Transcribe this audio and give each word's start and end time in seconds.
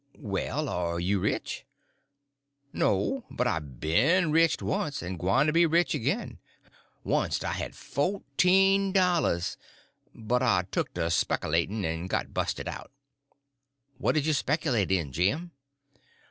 "Well, 0.17 0.67
are 0.67 0.99
you 0.99 1.19
rich?" 1.19 1.63
"No, 2.73 3.23
but 3.29 3.45
I 3.45 3.59
ben 3.59 4.31
rich 4.31 4.57
wunst, 4.59 5.03
and 5.03 5.19
gwyne 5.19 5.45
to 5.45 5.53
be 5.53 5.67
rich 5.67 5.93
agin. 5.93 6.39
Wunst 7.03 7.45
I 7.45 7.53
had 7.53 7.73
foteen 7.75 8.93
dollars, 8.93 9.57
but 10.15 10.41
I 10.41 10.63
tuck 10.71 10.91
to 10.95 11.11
specalat'n', 11.11 11.85
en 11.85 12.07
got 12.07 12.33
busted 12.33 12.67
out." 12.67 12.89
"What 13.99 14.13
did 14.15 14.25
you 14.25 14.33
speculate 14.33 14.91
in, 14.91 15.11
Jim?" 15.11 15.51